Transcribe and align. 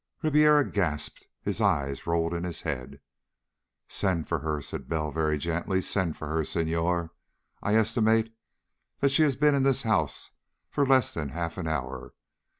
Ribiera 0.23 0.67
gasped. 0.67 1.27
His 1.43 1.61
eyes 1.61 2.07
rolled 2.07 2.33
in 2.33 2.43
his 2.43 2.61
head. 2.61 3.01
"Send 3.87 4.27
for 4.27 4.39
her," 4.39 4.59
said 4.59 4.89
Bell 4.89 5.11
very 5.11 5.37
gently. 5.37 5.79
"Send 5.79 6.17
for 6.17 6.27
her, 6.27 6.43
Senhor. 6.43 7.11
I 7.61 7.75
estimate 7.75 8.35
that 9.01 9.09
she 9.11 9.21
has 9.21 9.35
been 9.35 9.53
in 9.53 9.61
this 9.61 9.83
house 9.83 10.31
for 10.71 10.87
less 10.87 11.13
than 11.13 11.29
half 11.29 11.55
an 11.59 11.67
hour. 11.67 12.15